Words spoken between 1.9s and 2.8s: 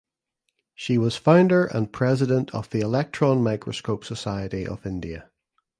president of the